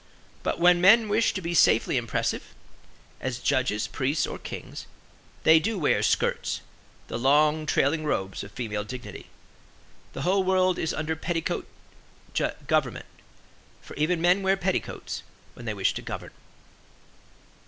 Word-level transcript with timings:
But 0.41 0.59
when 0.59 0.81
men 0.81 1.09
wish 1.09 1.31
to 1.35 1.43
be 1.43 1.53
safely 1.53 1.95
impressive, 1.95 2.55
as 3.19 3.37
judges, 3.37 3.85
priests 3.85 4.25
or 4.25 4.39
kings, 4.39 4.87
they 5.43 5.59
do 5.59 5.77
wear 5.77 6.01
skirts, 6.01 6.61
the 7.07 7.19
long, 7.19 7.67
trailing 7.67 8.03
robes 8.03 8.43
of 8.43 8.51
female 8.51 8.83
dignity 8.83 9.27
The 10.13 10.23
whole 10.23 10.43
world 10.43 10.79
is 10.79 10.91
under 10.91 11.15
petticoat 11.15 11.67
government; 12.65 13.05
for 13.83 13.95
even 13.95 14.19
men 14.21 14.41
wear 14.41 14.57
petticoats 14.57 15.21
when 15.53 15.67
they 15.67 15.73
wish 15.75 15.93
to 15.93 16.01
govern. 16.01 16.31